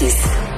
[0.00, 0.16] 6.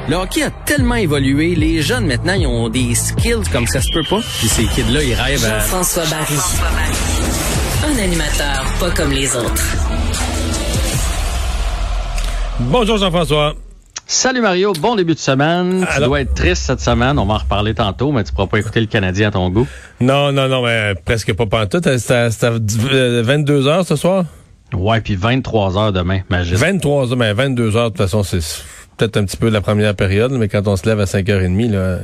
[0.09, 3.89] Le hockey a tellement évolué, les jeunes maintenant, ils ont des skills comme ça se
[3.93, 4.21] peut pas.
[4.39, 5.59] Puis ces kids-là, ils rêvent à...
[5.59, 6.37] Jean-François Barry.
[7.85, 9.77] Un animateur pas comme les autres.
[12.61, 13.55] Bonjour Jean-François.
[14.07, 15.89] Salut Mario, bon début de semaine.
[15.93, 18.61] Tu dois être triste cette semaine, on va en reparler tantôt, mais tu pourras pas
[18.61, 19.67] écouter le Canadien à ton goût.
[20.01, 21.99] Non, non, non, mais presque pas pantoute.
[21.99, 24.25] C'était c'était à 22 heures ce soir?
[24.73, 26.55] Ouais, puis 23 heures demain, imagine.
[26.55, 28.41] 23 heures, mais 22 heures, de toute façon, c'est
[28.97, 31.99] peut-être un petit peu la première période, mais quand on se lève à 5h30, là,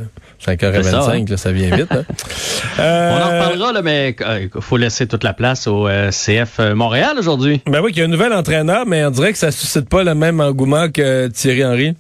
[0.44, 1.24] 5h25, C'est ça, hein?
[1.28, 1.88] là, ça vient vite.
[1.90, 2.04] hein.
[2.78, 6.58] On Euh, en reparlera, là, mais il faut laisser toute la place au euh, CF
[6.74, 7.60] Montréal aujourd'hui.
[7.66, 10.04] Ben oui, qu'il y a un nouvel entraîneur, mais on dirait que ça suscite pas
[10.04, 11.94] le même engouement que Thierry Henry.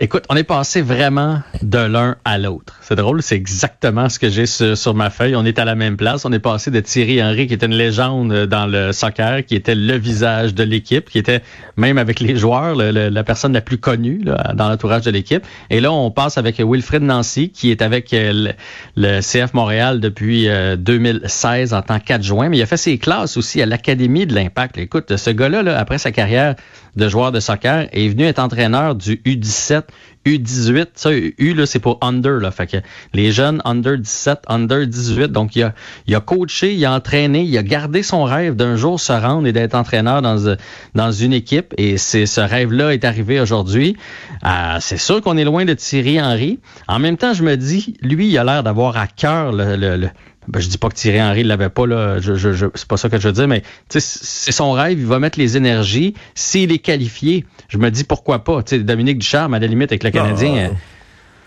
[0.00, 2.78] Écoute, on est passé vraiment de l'un à l'autre.
[2.82, 5.34] C'est drôle, c'est exactement ce que j'ai sur, ma feuille.
[5.34, 6.24] On est à la même place.
[6.24, 9.74] On est passé de Thierry Henry, qui était une légende dans le soccer, qui était
[9.74, 11.42] le visage de l'équipe, qui était
[11.76, 15.44] même avec les joueurs la personne la plus connue là, dans l'entourage de l'équipe.
[15.68, 18.52] Et là, on passe avec Wilfred Nancy, qui est avec euh,
[18.96, 22.48] le, CF Montréal depuis euh, 2016 en tant qu'adjoint.
[22.48, 24.78] Mais il a fait ses classes aussi à l'Académie de l'Impact.
[24.78, 26.54] Écoute, ce gars-là, là, après sa carrière
[26.98, 29.82] de joueur de soccer, est venu être entraîneur du U17,
[30.26, 30.86] U18.
[30.94, 32.32] Ça, U, là, c'est pour under.
[32.40, 32.50] Là.
[32.50, 32.76] Fait que
[33.14, 35.28] les jeunes under 17, under 18.
[35.32, 35.74] Donc, il a,
[36.06, 39.46] il a coaché, il a entraîné, il a gardé son rêve d'un jour se rendre
[39.46, 40.56] et d'être entraîneur dans,
[40.94, 41.72] dans une équipe.
[41.78, 43.96] Et c'est ce rêve-là est arrivé aujourd'hui.
[44.44, 46.58] Euh, c'est sûr qu'on est loin de Thierry Henry.
[46.88, 49.96] En même temps, je me dis, lui, il a l'air d'avoir à cœur le, le-
[49.96, 50.10] le-
[50.48, 52.96] ben, je dis pas que Thierry Henry l'avait pas là, je, je, je- c'est pas
[52.96, 55.56] ça que je veux dire, mais tu sais, c'est son rêve, il va mettre les
[55.56, 56.14] énergies.
[56.34, 58.62] S'il est qualifié, je me dis pourquoi pas.
[58.62, 60.50] Tu sais, Dominique Ducharme, à la limite avec le Canadien.
[60.50, 60.58] Non.
[60.58, 60.68] euh,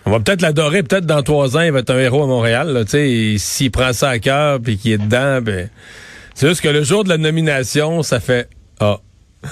[0.05, 2.85] On va peut-être l'adorer, peut-être dans trois ans, il va être un héros à Montréal.
[2.87, 5.69] S'il prend ça à cœur puis qu'il est dedans, ben,
[6.33, 8.47] c'est juste que le jour de la nomination, ça fait
[8.79, 8.97] Ah.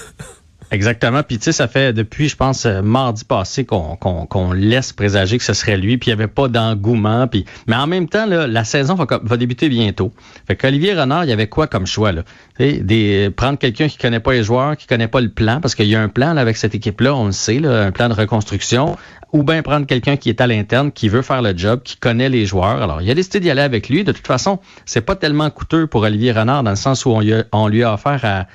[0.71, 1.23] Exactement.
[1.23, 5.43] Puis tu sais, ça fait depuis, je pense, euh, mardi passé qu'on laisse présager que
[5.43, 5.97] ce serait lui.
[5.97, 7.27] Puis il n'y avait pas d'engouement.
[7.27, 10.11] Puis mais en même temps, la saison va, débuter bientôt.
[10.47, 12.23] Fait qu'Olivier Renard, il y avait quoi comme choix là?
[12.59, 15.87] Des prendre quelqu'un qui connaît pas les joueurs, qui connaît pas le plan, parce qu'il
[15.87, 18.97] y a un plan avec cette équipe-là, on le sait, là, un plan de reconstruction.
[19.31, 22.29] Ou bien prendre quelqu'un qui est à l'interne, qui veut faire le job, qui connaît
[22.29, 22.81] les joueurs.
[22.81, 24.03] Alors, il a décidé d'y aller avec lui.
[24.03, 27.67] De toute façon, c'est pas tellement coûteux pour Olivier Renard dans le sens où on,
[27.67, 28.47] lui a- offert à,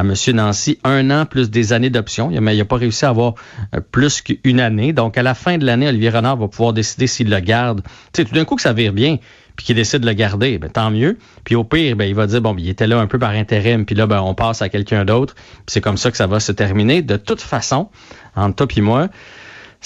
[0.00, 0.14] M.
[0.32, 2.30] Nancy un an plus des années d'option.
[2.40, 3.34] Mais il n'a pas réussi à avoir
[3.74, 4.94] euh, plus qu'une année.
[4.94, 7.82] Donc, à la fin de l'année, Olivier Renard va pouvoir décider s'il le garde.
[8.12, 9.18] Tu sais, tout d'un coup que ça vire bien,
[9.56, 11.18] puis qu'il décide de le garder, ben, tant mieux.
[11.44, 13.84] Puis au pire, ben, il va dire, bon, il était là un peu par intérim,
[13.84, 15.34] puis là, ben, on passe à quelqu'un d'autre.
[15.34, 17.02] Puis c'est comme ça que ça va se terminer.
[17.02, 17.90] De toute façon,
[18.34, 19.08] entre toi et moi,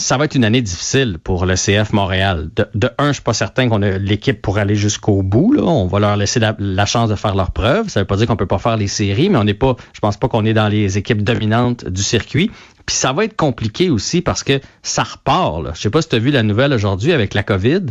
[0.01, 2.51] ça va être une année difficile pour le CF Montréal.
[2.55, 5.53] De, de un, je suis pas certain qu'on a l'équipe pour aller jusqu'au bout.
[5.53, 5.63] Là.
[5.63, 7.89] On va leur laisser la, la chance de faire leurs preuves.
[7.89, 10.01] Ça veut pas dire qu'on peut pas faire les séries, mais on n'est pas, je
[10.01, 12.51] pense pas qu'on est dans les équipes dominantes du circuit.
[12.87, 15.63] Puis ça va être compliqué aussi parce que ça repart.
[15.63, 15.71] Là.
[15.75, 17.83] Je sais pas si tu as vu la nouvelle aujourd'hui avec la COVID,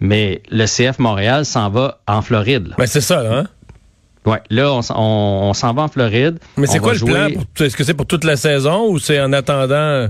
[0.00, 2.68] mais le CF Montréal s'en va en Floride.
[2.68, 2.74] là.
[2.78, 3.46] Ben, c'est ça, là, hein?
[4.24, 6.38] Ouais, là, on, s'en- on, on s'en va en Floride.
[6.56, 7.28] Mais c'est quoi le jouer- plan?
[7.66, 10.08] Est-ce que c'est pour toute la saison ou c'est en attendant?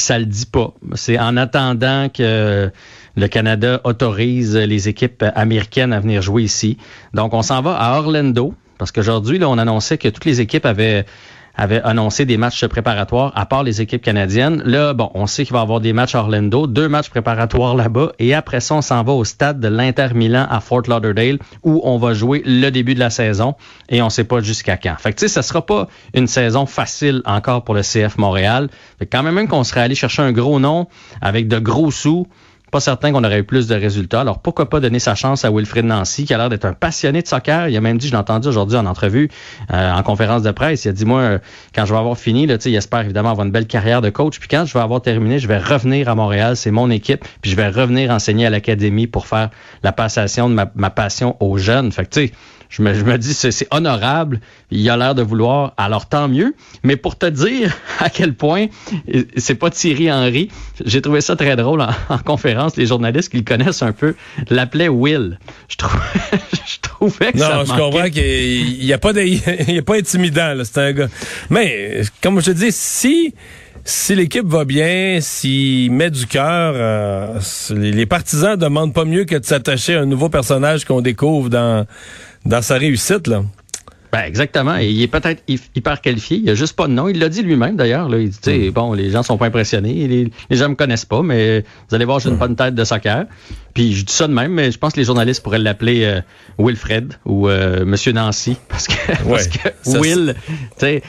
[0.00, 0.74] Ça le dit pas.
[0.94, 2.70] C'est en attendant que
[3.16, 6.78] le Canada autorise les équipes américaines à venir jouer ici.
[7.14, 10.64] Donc, on s'en va à Orlando parce qu'aujourd'hui, là, on annonçait que toutes les équipes
[10.64, 11.04] avaient
[11.54, 14.62] avaient annoncé des matchs préparatoires, à part les équipes canadiennes.
[14.64, 17.74] Là, bon, on sait qu'il va y avoir des matchs à Orlando, deux matchs préparatoires
[17.74, 21.38] là-bas, et après ça, on s'en va au stade de l'Inter Milan à Fort Lauderdale,
[21.62, 23.54] où on va jouer le début de la saison,
[23.88, 24.94] et on sait pas jusqu'à quand.
[24.98, 28.68] Fait que, tu sais, ça sera pas une saison facile encore pour le CF Montréal.
[28.98, 30.86] Fait quand même, même qu'on serait allé chercher un gros nom
[31.20, 32.26] avec de gros sous,
[32.70, 34.20] pas certain qu'on aurait eu plus de résultats.
[34.20, 37.22] Alors pourquoi pas donner sa chance à Wilfred Nancy, qui a l'air d'être un passionné
[37.22, 37.68] de soccer.
[37.68, 39.30] Il a même dit, je l'ai entendu aujourd'hui en entrevue,
[39.72, 41.38] euh, en conférence de presse, il a dit, moi, euh,
[41.74, 44.38] quand je vais avoir fini, là, il espère évidemment avoir une belle carrière de coach.
[44.38, 47.50] Puis quand je vais avoir terminé, je vais revenir à Montréal, c'est mon équipe, puis
[47.50, 49.50] je vais revenir enseigner à l'académie pour faire
[49.82, 51.92] la passation de ma, ma passion aux jeunes.
[51.92, 52.32] Fait que tu sais,
[52.70, 54.40] je me, je me dis, c'est c'est honorable.
[54.70, 56.54] Il a l'air de vouloir, alors tant mieux.
[56.84, 58.66] Mais pour te dire à quel point
[59.14, 60.48] euh, c'est pas Thierry Henry,
[60.84, 62.76] j'ai trouvé ça très drôle en, en conférence.
[62.76, 64.14] Les journalistes qui le connaissent un peu
[64.48, 65.38] l'appelaient Will.
[65.68, 66.00] Je, trouve,
[66.52, 67.80] je trouvais que ça Non, je manquait.
[67.82, 69.20] comprends qu'il n'y a pas de,
[69.68, 71.08] il est pas intimidant, là, c'est un gars.
[71.50, 73.34] Mais, comme je te dis, si,
[73.84, 77.38] si l'équipe va bien, s'il met du cœur, euh,
[77.70, 81.48] les, les partisans demandent pas mieux que de s'attacher à un nouveau personnage qu'on découvre
[81.48, 81.84] dans,
[82.44, 83.42] dans sa réussite, là.
[84.12, 84.76] Ben exactement.
[84.76, 86.38] Et il est peut-être hyper qualifié.
[86.38, 87.08] Il a juste pas de nom.
[87.08, 88.12] Il l'a dit lui-même d'ailleurs.
[88.16, 88.72] Il dit, mm.
[88.72, 90.08] bon, les gens sont pas impressionnés.
[90.08, 92.82] Les, les, gens me connaissent pas, mais vous allez voir, j'ai une bonne tête de
[92.82, 93.26] soccer.
[93.74, 96.20] Puis je dis ça de même, mais je pense que les journalistes pourraient l'appeler euh,
[96.58, 98.94] Wilfred ou euh, Monsieur Nancy, parce que,
[99.28, 100.34] parce que Will,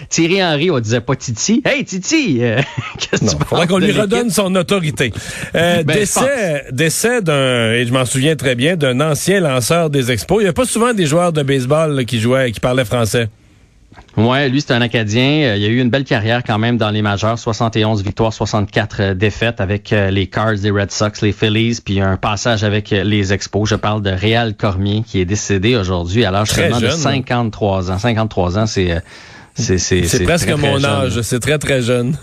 [0.09, 1.61] Thierry Henry, on disait pas Titi.
[1.65, 2.61] Hey Titi, euh,
[2.99, 5.11] qu'est-ce que tu Faudrait qu'on lui redonne son autorité.
[5.55, 10.11] Euh, ben, décès, décès d'un, et je m'en souviens très bien, d'un ancien lanceur des
[10.11, 10.41] Expos.
[10.41, 13.29] Il y a pas souvent des joueurs de baseball qui jouaient, qui parlaient français.
[14.17, 15.43] Ouais, lui c'est un Acadien.
[15.43, 18.99] Euh, il a eu une belle carrière quand même dans les majeurs, 71 victoires, 64
[18.99, 22.89] euh, défaites avec euh, les Cards, les Red Sox, les Phillies, puis un passage avec
[22.89, 23.69] les Expos.
[23.69, 27.97] Je parle de Réal Cormier qui est décédé aujourd'hui à l'âge seulement de 53 ans.
[27.97, 29.01] 53 ans, c'est
[29.53, 31.21] c'est c'est presque mon âge.
[31.21, 32.15] C'est très très jeune.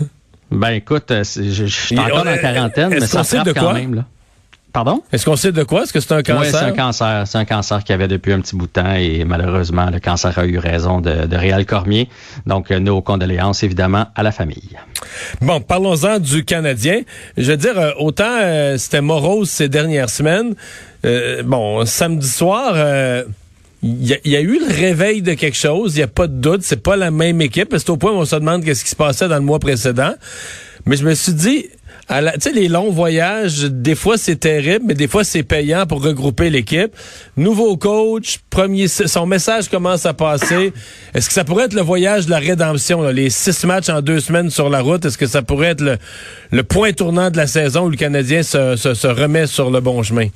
[0.51, 4.05] Ben écoute, je, suis encore la quarantaine, mais ça frappe quand même là.
[4.71, 5.01] Pardon?
[5.11, 5.83] Est-ce qu'on sait de quoi?
[5.83, 6.41] Est-ce que c'est un cancer?
[6.41, 7.23] Oui, c'est un cancer.
[7.25, 10.37] C'est un cancer qu'il avait depuis un petit bout de temps et malheureusement, le cancer
[10.37, 12.07] a eu raison de, de Réal Cormier.
[12.45, 14.77] Donc, euh, nos condoléances, évidemment, à la famille.
[15.41, 17.01] Bon, parlons-en du Canadien.
[17.35, 20.53] Je veux dire, euh, autant euh, c'était morose ces dernières semaines.
[21.45, 22.75] bon, samedi soir...
[23.81, 26.63] il y, a, eu le réveil de quelque chose, il n'y a pas de doute,
[26.63, 28.95] c'est pas la même équipe, c'est au point où on se demande qu'est-ce qui se
[28.97, 30.13] passait dans le mois précédent.
[30.85, 31.67] Mais je me suis dit,
[32.09, 36.03] tu sais, les longs voyages, des fois c'est terrible, mais des fois c'est payant pour
[36.03, 36.91] regrouper l'équipe.
[37.37, 40.73] Nouveau coach, premier, son message commence à passer.
[41.13, 44.19] Est-ce que ça pourrait être le voyage de la rédemption, les six matchs en deux
[44.19, 45.05] semaines sur la route?
[45.05, 45.99] Est-ce que ça pourrait être
[46.51, 50.29] le, point tournant de la saison où le Canadien se remet sur le bon chemin?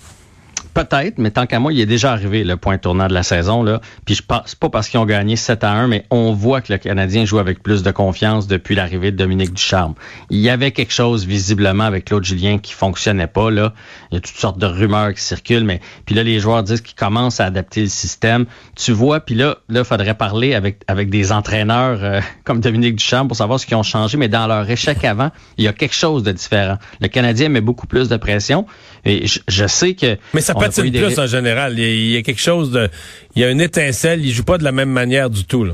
[0.74, 3.62] Peut-être, mais tant qu'à moi, il est déjà arrivé le point tournant de la saison.
[3.62, 3.80] Là.
[4.06, 6.74] Puis je pense pas parce qu'ils ont gagné 7 à 1, mais on voit que
[6.74, 9.94] le Canadien joue avec plus de confiance depuis l'arrivée de Dominique Ducharme.
[10.32, 13.52] Il y avait quelque chose visiblement avec Claude Julien qui fonctionnait pas.
[13.52, 13.74] Là.
[14.12, 16.82] Il y a toutes sortes de rumeurs qui circulent, mais puis là, les joueurs disent
[16.82, 18.46] qu'ils commencent à adapter le système.
[18.76, 23.28] Tu vois, puis là, il faudrait parler avec, avec des entraîneurs euh, comme Dominique Ducharme
[23.28, 25.96] pour savoir ce qu'ils ont changé, mais dans leur échec avant, il y a quelque
[25.96, 26.78] chose de différent.
[27.00, 28.66] Le Canadien met beaucoup plus de pression.
[29.06, 30.18] Et je, sais que...
[30.34, 31.78] Mais ça patine plus en général.
[31.78, 32.90] Il y, a, quelque chose de...
[33.36, 34.26] Il y a une étincelle.
[34.26, 35.66] Il joue pas de la même manière du tout.
[35.66, 35.74] Là.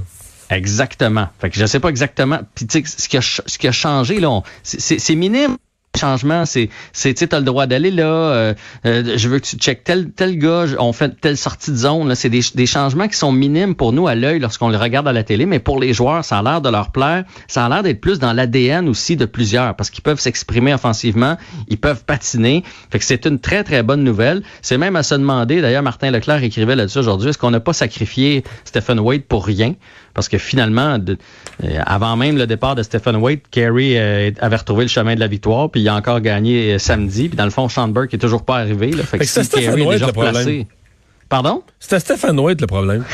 [0.49, 1.29] Exactement.
[1.39, 2.39] Fait que je sais pas exactement.
[2.55, 5.57] Puis tu sais, ce qui a, ce qui a changé là, c'est minime
[5.99, 8.53] changement, c'est, c'est, tu as le droit d'aller là, euh,
[8.85, 12.13] euh, je veux que tu checkes tel, tel gars, on fait telle sortie de zone.
[12.15, 15.23] C'est des, changements qui sont minimes pour nous à l'œil lorsqu'on le regarde à la
[15.23, 17.23] télé, mais pour les joueurs, ça a l'air de leur plaire.
[17.47, 21.37] Ça a l'air d'être plus dans l'ADN aussi de plusieurs, parce qu'ils peuvent s'exprimer offensivement,
[21.67, 22.63] ils peuvent patiner.
[22.91, 24.43] Fait que c'est une très, très bonne nouvelle.
[24.61, 27.73] C'est même à se demander, d'ailleurs, Martin Leclerc écrivait là-dessus aujourd'hui, est-ce qu'on n'a pas
[27.73, 29.73] sacrifié Stephen Wade pour rien?
[30.19, 34.89] Parce que finalement, euh, avant même le départ de Stephen Wade, Kerry avait retrouvé le
[34.89, 37.29] chemin de la victoire, puis il a encore gagné euh, samedi.
[37.29, 38.91] Puis dans le fond, Sandberg est toujours pas arrivé.
[38.91, 40.67] Là, fait que, si Kerry est déjà replacé.
[41.29, 41.61] Pardon?
[41.79, 43.05] C'était Stéphane White le problème.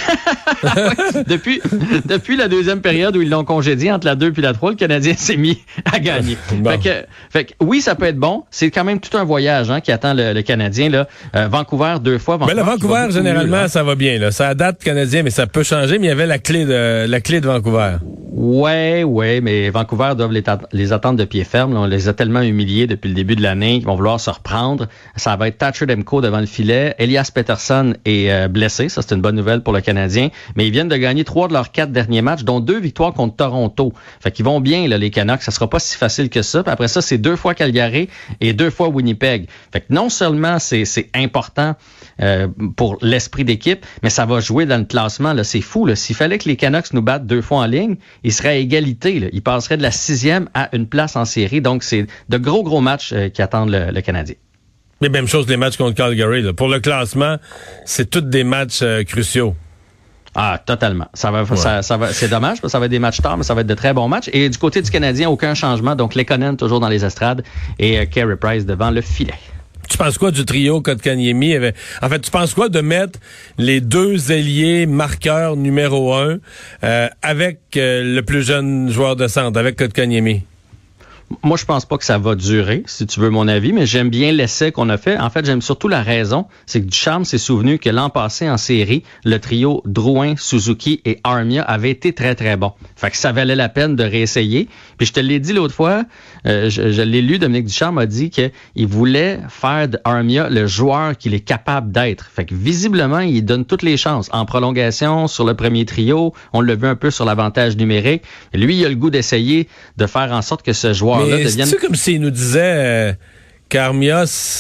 [1.28, 1.62] depuis,
[2.06, 4.76] depuis la deuxième période où ils l'ont congédié entre la 2 et la 3, le
[4.78, 6.38] Canadien s'est mis à gagner.
[6.66, 8.44] Fait, que, fait, que, oui, ça peut être bon.
[8.52, 10.90] C'est quand même tout un voyage hein, qui attend le, Canadien.
[10.90, 11.08] Là.
[11.36, 12.40] Euh, Vancouver deux fois.
[12.48, 13.68] mais le Vancouver, généralement, hein.
[13.68, 14.18] ça va bien.
[14.18, 14.32] Là.
[14.32, 16.00] Ça date Canadien, mais ça peut changer.
[16.00, 17.98] Mais il y avait la clé de la clé de Vancouver.
[18.32, 21.76] Ouais, ouais, mais Vancouver doivent les, les attendre de pied ferme.
[21.76, 24.88] On les a tellement humiliés depuis le début de l'année qu'ils vont vouloir se reprendre.
[25.16, 28.90] Ça va être Thatcher Demko devant le filet, Elias Peterson est euh, blessé.
[28.90, 30.30] Ça, c'est une bonne nouvelle pour le Canadien.
[30.56, 33.36] Mais ils viennent de gagner trois de leurs quatre derniers matchs, dont deux victoires contre
[33.36, 33.94] Toronto.
[34.22, 35.42] Fait qu'ils vont bien, là, les Canucks.
[35.42, 36.63] Ça sera pas si facile que ça.
[36.63, 38.10] Puis après ça, c'est deux fois Calgary
[38.42, 39.48] et deux fois Winnipeg.
[39.72, 41.75] Fait que non seulement c'est important
[42.22, 45.36] euh, pour l'esprit d'équipe, mais ça va jouer dans le classement.
[45.44, 45.94] C'est fou.
[45.96, 49.19] S'il fallait que les Canucks nous battent deux fois en ligne, ils seraient à égalité.
[49.19, 49.28] Là.
[49.34, 51.62] Ils passeraient de la sixième à une place en série.
[51.62, 54.36] Donc, c'est de gros, gros matchs euh, qui attendent le Canadien.
[55.06, 56.52] Mais même chose les matchs contre Calgary.
[56.54, 57.38] Pour le classement,
[57.86, 59.56] c'est tous des matchs euh, cruciaux.
[60.34, 61.06] Ah, totalement.
[61.14, 63.44] Ça va, ça, va, c'est dommage, parce que ça va être des matchs tard, mais
[63.44, 64.32] ça va être de très bons matchs.
[64.34, 65.96] Et du côté du Canadien, aucun changement.
[65.96, 67.44] Donc, Lekonen toujours dans les estrades
[67.78, 69.36] et euh, Carey Price devant le filet.
[69.88, 71.56] Tu penses quoi du trio Kotkaniemi?
[72.02, 73.20] En fait, tu penses quoi de mettre
[73.60, 76.40] les deux ailiers marqueurs numéro un
[76.84, 80.42] euh, avec le plus jeune joueur de centre, avec Kotkaniemi?
[81.41, 84.10] Moi, je pense pas que ça va durer, si tu veux mon avis, mais j'aime
[84.10, 85.17] bien l'essai qu'on a fait.
[85.17, 86.46] En fait, j'aime surtout la raison.
[86.67, 91.20] C'est que Ducharme s'est souvenu que l'an passé en série, le trio Drouin, Suzuki et
[91.24, 92.74] Armia avait été très, très bon.
[92.96, 94.67] Fait que ça valait la peine de réessayer.
[94.98, 96.03] Puis je te l'ai dit l'autre fois,
[96.46, 101.17] euh, je, l'ai lu, Dominique Ducharme a dit qu'il voulait faire de Armia le joueur
[101.17, 102.29] qu'il est capable d'être.
[102.34, 104.29] Fait que visiblement, il donne toutes les chances.
[104.32, 108.22] En prolongation, sur le premier trio, on le vu un peu sur l'avantage numérique.
[108.53, 109.67] lui, il a le goût d'essayer
[109.98, 111.14] de faire en sorte que ce joueur
[111.65, 112.62] c'est comme s'il nous disait...
[112.62, 113.13] Euh,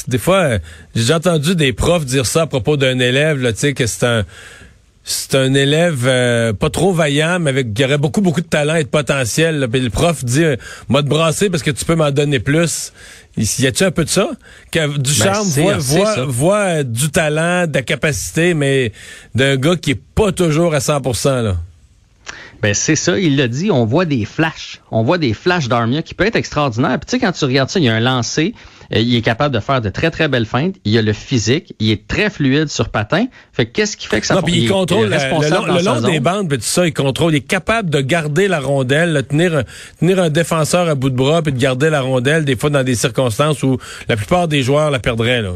[0.07, 0.57] des fois,
[0.93, 4.05] j'ai entendu des profs dire ça à propos d'un élève, là, tu sais, que c'est
[4.05, 4.25] un
[5.07, 8.73] c'est un élève euh, pas trop vaillant, mais avec qui aurait beaucoup, beaucoup de talent
[8.73, 9.59] et de potentiel.
[9.59, 9.67] là.
[9.67, 10.55] Puis le prof dit, euh,
[10.89, 12.91] m'a te brasser parce que tu peux m'en donner plus.
[13.37, 14.31] Y a-tu un peu de ça?
[14.71, 15.77] Que Ducharme Ben,
[16.27, 18.91] voit, euh, du talent, de la capacité, mais
[19.35, 21.57] d'un gars qui est pas toujours à 100% là.
[22.65, 24.81] Ben c'est ça, il l'a dit, on voit des flashs.
[24.89, 26.97] On voit des flashs d'Armia qui peut être extraordinaire.
[26.99, 28.55] Puis tu sais, quand tu regardes ça, il y a un lancé,
[28.91, 31.13] euh, il est capable de faire de très très belles feintes, il y a le
[31.13, 33.27] physique, il est très fluide sur patin.
[33.53, 35.67] Fait que qu'est-ce qui fait que ça Non, puis il contrôle est la- le responsable
[35.67, 37.33] long, le long des bandes, puis tout ça, il contrôle.
[37.33, 39.63] Il est capable de garder la rondelle, là, tenir, un-
[39.99, 42.83] tenir un défenseur à bout de bras, puis de garder la rondelle, des fois dans
[42.83, 43.77] des circonstances où
[44.09, 45.43] la plupart des joueurs la perdraient.
[45.43, 45.51] Là.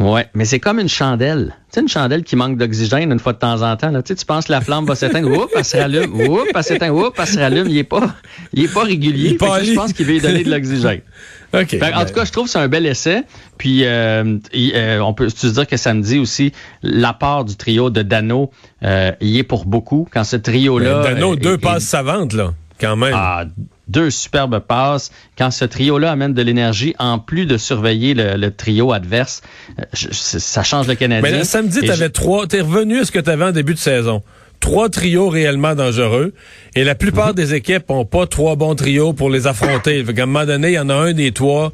[0.00, 1.54] Ouais, mais c'est comme une chandelle.
[1.70, 3.90] Tu sais, une chandelle qui manque d'oxygène une fois de temps en temps.
[3.90, 4.02] Là.
[4.02, 6.64] Tu sais, tu penses que la flamme va s'éteindre, oups, elle se rallume, oups, elle
[6.64, 7.68] s'éteint, oups, elle se rallume.
[7.68, 8.14] Il est pas,
[8.52, 9.30] il est pas régulier.
[9.30, 11.00] Il est que je pense qu'il veut lui donner de l'oxygène.
[11.52, 13.22] Fait en ben, tout cas, je trouve que c'est un bel essai.
[13.58, 18.50] Puis, euh, euh, on peut se dire que samedi aussi, l'apport du trio de Dano
[18.82, 20.08] euh, y est pour beaucoup.
[20.12, 21.02] Quand ce trio-là...
[21.02, 23.14] ben, Dano, euh, deux passes savantes, là, quand même.
[23.14, 23.44] ah,
[23.88, 25.10] deux superbes passes.
[25.36, 29.42] Quand ce trio-là amène de l'énergie, en plus de surveiller le, le trio adverse,
[29.78, 31.22] euh, je- ça change le Canadien.
[31.30, 32.46] Mais là, samedi, t'avais trois.
[32.46, 34.22] T'es revenu à ce que t'avais en début de saison.
[34.60, 36.32] Trois trios réellement dangereux.
[36.74, 37.34] Et la plupart Mhm.
[37.34, 40.02] des équipes ont pas trois bons trios pour les affronter.
[40.04, 41.72] Qu'à un moment donné, il y en a un des trois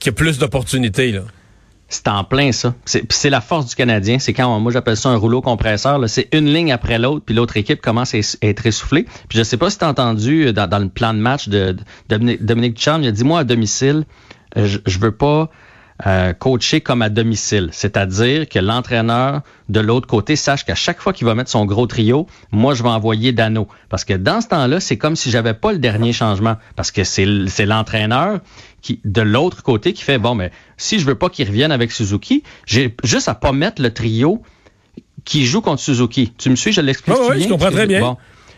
[0.00, 1.20] qui a plus d'opportunités, là.
[1.88, 2.74] C'est en plein ça.
[2.84, 4.18] C'est la force du Canadien.
[4.18, 6.00] C'est quand moi j'appelle ça un rouleau compresseur.
[6.08, 9.04] C'est une ligne après l'autre, puis l'autre équipe commence à être essoufflée.
[9.28, 11.76] Puis je sais pas si tu as entendu euh, dans, le plan de match de,
[12.08, 14.04] Dominique, Ducharme, il a dit moi à domicile,
[14.56, 15.50] euh, je, veux pas
[16.06, 17.68] euh, coacher comme à domicile.
[17.70, 21.86] C'est-à-dire que l'entraîneur de l'autre côté sache qu'à chaque fois qu'il va mettre son gros
[21.86, 23.68] trio, moi je vais envoyer Dano.
[23.88, 26.56] Parce que dans ce temps-là, c'est comme si j'avais pas le dernier changement.
[26.76, 28.40] Parce que c'est l'entraîneur
[28.84, 31.90] qui de l'autre côté qui fait bon mais si je veux pas qu'il revienne avec
[31.90, 34.42] Suzuki, j'ai juste à pas mettre le trio
[35.24, 36.32] qui joue contre Suzuki.
[36.36, 38.00] Tu me suis, je l'explique Ouais, ouais, je comprends très bien.
[38.00, 38.16] Bon.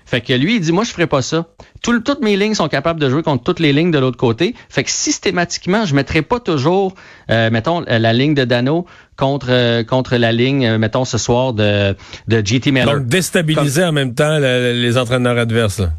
[0.08, 1.46] Fait que lui, il dit, moi, je ferai pas ça.
[1.82, 4.54] Tout toutes mes lignes sont capables de jouer contre toutes les lignes de l'autre côté.
[4.68, 6.94] Fait que systématiquement, je mettrai pas toujours,
[7.30, 11.52] euh, mettons, euh, la ligne de Dano contre euh, contre la ligne, mettons, ce soir
[11.54, 11.96] de,
[12.28, 12.98] de GT Miller.
[12.98, 15.90] Donc, déstabiliser en même temps la- les entraîneurs adverses, là.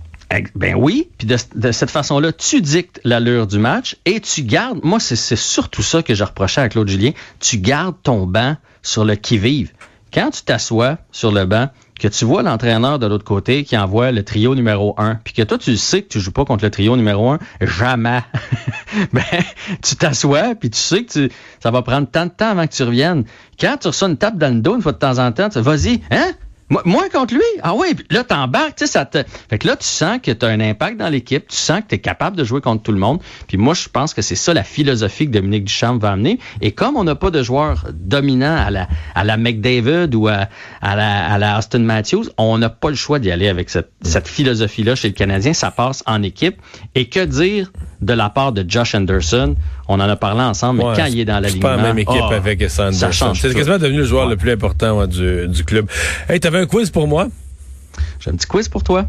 [0.56, 5.00] Ben oui, puis de, cette façon-là, tu dictes l'allure du match et tu gardes, moi
[5.00, 9.16] c'est surtout ça que je reprochais à Claude Julien, tu gardes ton banc sur le
[9.16, 9.72] qui-vive.
[10.14, 11.70] Quand tu t'assois sur le banc,
[12.00, 15.42] que tu vois l'entraîneur de l'autre côté qui envoie le trio numéro un, puis que
[15.42, 18.22] toi tu sais que tu joues pas contre le trio numéro un, jamais.
[19.14, 19.24] ben,
[19.82, 21.32] tu t'assois, puis tu sais que tu,
[21.62, 23.24] ça va prendre tant de temps avant que tu reviennes.
[23.60, 25.60] Quand tu reçois une tape dans le dos une fois de temps en temps, tu
[25.60, 26.34] vas-y, hein?
[26.70, 27.42] Moi, contre lui?
[27.64, 29.24] Ah oui, là, t'embarques, tu sais, ça te.
[29.50, 31.88] Fait que là, tu sens que tu as un impact dans l'équipe, tu sens que
[31.88, 33.22] tu es capable de jouer contre tout le monde.
[33.48, 36.40] Puis moi, je pense que c'est ça la philosophie que Dominique Duchamp va amener.
[36.60, 40.50] Et comme on n'a pas de joueurs dominants à la, à la McDavid ou à,
[40.82, 43.92] à, la, à la Austin Matthews, on n'a pas le choix d'y aller avec cette,
[44.02, 45.54] cette philosophie-là chez le Canadien.
[45.54, 46.58] Ça passe en équipe.
[46.96, 47.72] Et que dire
[48.02, 49.56] de la part de Josh Anderson?
[49.90, 51.62] On en a parlé ensemble, mais Ouais, quand il est dans C'est l'alignement.
[51.70, 53.00] pas la même équipe ah, avec Sanderson.
[53.00, 54.32] ça change C'est quasiment devenu le joueur Ouais.
[54.32, 55.88] le plus important ouais, du, du club.
[56.28, 57.28] Hey, t'avais un quiz pour moi?
[58.20, 59.04] J'ai un petit quiz pour toi.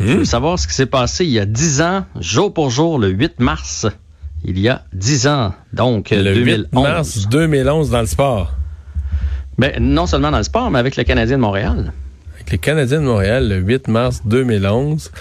[0.00, 0.06] Hmm.
[0.08, 2.98] Je veux savoir ce qui s'est passé il y a 10 ans, jour pour jour,
[2.98, 3.86] le 8 mars.
[4.44, 6.66] Il y a 10 ans, donc euh, Le 2011.
[6.72, 8.52] 8 mars 2011 dans le sport.
[9.56, 11.92] Ben, non seulement dans le sport, mais avec le Canadien de Montréal.
[12.34, 15.12] Avec les Canadiens de Montréal, le 8 mars 2011.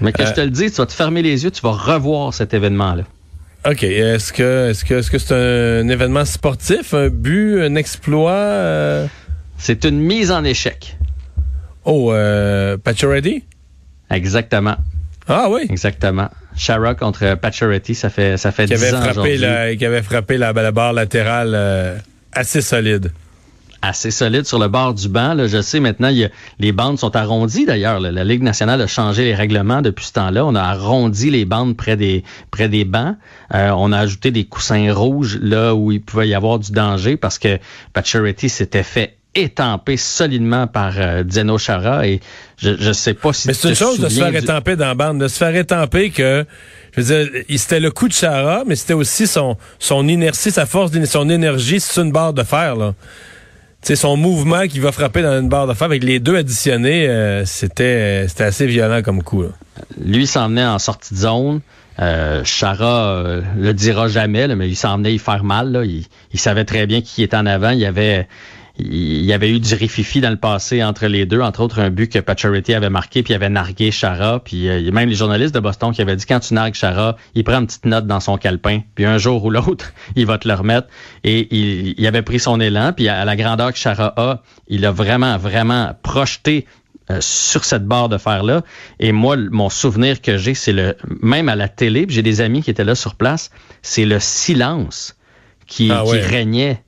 [0.00, 1.72] Mais que Euh, je te le dis, tu vas te fermer les yeux, tu vas
[1.72, 3.02] revoir cet événement-là.
[3.64, 3.84] OK.
[3.84, 8.32] Est-ce que est-ce que est-ce que c'est un événement sportif, un but, un exploit?
[8.32, 9.06] euh?
[9.56, 10.96] C'est une mise en échec.
[11.84, 13.44] Oh, euh, Pacioretty?
[14.10, 14.76] Exactement.
[15.28, 15.66] Ah oui?
[15.70, 16.28] Exactement.
[16.56, 20.02] Shara contre Pacioretty, ça fait, ça fait Qui 10 avait ans frappé la, qui avait
[20.02, 21.96] frappé la, la barre latérale euh,
[22.32, 23.12] assez solide.
[23.82, 25.34] Assez solide sur le bord du banc.
[25.34, 25.46] Là.
[25.48, 27.98] Je sais maintenant, il y a- les bandes sont arrondies d'ailleurs.
[28.00, 30.46] La Ligue nationale a changé les règlements depuis ce temps-là.
[30.46, 33.16] On a arrondi les bandes près des près des bancs.
[33.54, 37.16] Euh, on a ajouté des coussins rouges là où il pouvait y avoir du danger
[37.16, 37.58] parce que
[37.92, 42.20] Pacioretty s'était fait étamper solidement par euh, Zeno Chara et
[42.58, 44.84] je je sais pas si Mais c'est une chose de se faire du- étamper dans
[44.86, 46.44] la bande, de se faire étamper que,
[46.94, 50.66] je veux dire, c'était le coup de Chara, mais c'était aussi son, son inertie, sa
[50.66, 52.94] force, son énergie sur une barre de fer, là.
[53.82, 57.08] Sais, son mouvement qui va frapper dans une barre de fer avec les deux additionnés,
[57.08, 59.42] euh, c'était, c'était assez violent comme coup.
[60.00, 61.60] Lui s'en venait en sortie de zone.
[61.98, 65.72] Euh, Chara euh, le dira jamais, mais il s'en venait y faire mal.
[65.72, 65.84] Là.
[65.84, 67.70] Il, savait très bien qui était en avant.
[67.70, 68.28] Il avait,
[68.78, 71.90] il y avait eu du rififi dans le passé entre les deux, entre autres un
[71.90, 75.54] but que Pacioretty avait marqué, puis il avait nargué Chara, puis euh, même les journalistes
[75.54, 78.20] de Boston qui avaient dit quand tu nargues Chara, il prend une petite note dans
[78.20, 80.88] son calepin, puis un jour ou l'autre, il va te le remettre.
[81.22, 84.86] Et il, il, avait pris son élan, puis à la grandeur que Chara a, il
[84.86, 86.66] a vraiment, vraiment projeté
[87.10, 88.62] euh, sur cette barre de fer-là.
[89.00, 92.62] Et moi, mon souvenir que j'ai, c'est le même à la télé, j'ai des amis
[92.62, 93.50] qui étaient là sur place,
[93.82, 95.16] c'est le silence
[95.66, 96.82] qui, ah qui régnait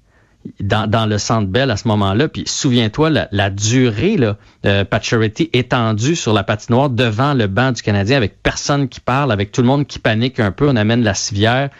[0.60, 2.28] dans, dans, le centre Bell à ce moment-là.
[2.28, 7.72] Puis souviens-toi, la, la, durée là, de Patcherity étendue sur la patinoire devant le banc
[7.72, 10.68] du Canadien avec personne qui parle, avec tout le monde qui panique un peu.
[10.68, 11.70] On amène la civière.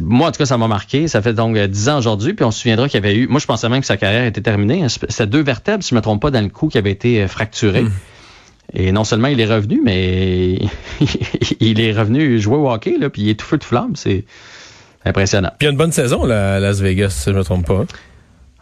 [0.00, 1.08] Moi, en tout cas, ça m'a marqué.
[1.08, 2.34] Ça fait donc dix ans aujourd'hui.
[2.34, 3.26] Puis on se souviendra qu'il y avait eu.
[3.26, 4.86] Moi, je pensais même que sa carrière était terminée.
[4.88, 7.22] C'était deux vertèbres, si je ne me trompe pas, dans le cou qui avait été
[7.22, 7.82] euh, fracturé.
[7.82, 7.90] Hmm.
[8.72, 10.58] Et non seulement il est revenu, mais
[11.60, 13.96] il est revenu jouer au hockey, là, puis il est tout feu de flamme.
[13.96, 14.24] C'est
[15.04, 15.50] Impressionnant.
[15.58, 17.44] Puis il y a une bonne saison là, à Las Vegas, si je ne me
[17.44, 17.84] trompe pas.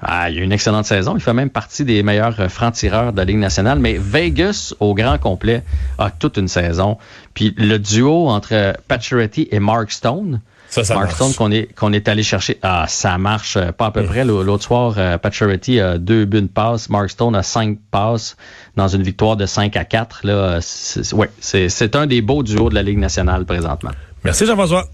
[0.01, 1.15] Ah, il y a une excellente saison.
[1.17, 3.81] Il fait même partie des meilleurs euh, francs-tireurs de la Ligue nationale.
[3.81, 5.65] Mais Vegas, au grand complet,
[5.99, 6.99] a toute une saison.
[7.35, 11.93] Puis le duo entre Pacioretty et Mark Stone, ça, ça Mark Stone qu'on est, qu'on
[11.93, 14.25] est allé chercher, ah, ça marche euh, pas à peu près.
[14.25, 18.37] L'autre soir, euh, Pacioretty a deux buts de passe, Mark Stone a cinq passes
[18.77, 20.21] dans une victoire de 5 à 4.
[20.23, 20.61] Là,
[21.13, 23.91] ouais, c'est un des beaux duos de la Ligue nationale présentement.
[24.23, 24.89] Merci Jean-François.